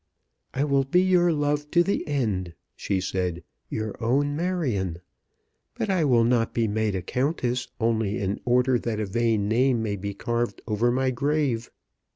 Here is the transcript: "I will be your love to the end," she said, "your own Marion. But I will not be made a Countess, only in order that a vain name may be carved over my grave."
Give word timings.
"I 0.55 0.63
will 0.63 0.83
be 0.83 0.99
your 0.99 1.31
love 1.31 1.69
to 1.69 1.83
the 1.83 2.07
end," 2.07 2.55
she 2.75 2.99
said, 2.99 3.43
"your 3.69 3.95
own 4.03 4.35
Marion. 4.35 4.97
But 5.75 5.91
I 5.91 6.05
will 6.05 6.23
not 6.23 6.55
be 6.55 6.67
made 6.67 6.95
a 6.95 7.03
Countess, 7.03 7.67
only 7.79 8.17
in 8.17 8.39
order 8.43 8.79
that 8.79 8.99
a 8.99 9.05
vain 9.05 9.47
name 9.47 9.83
may 9.83 9.97
be 9.97 10.15
carved 10.15 10.59
over 10.67 10.91
my 10.91 11.11
grave." 11.11 11.69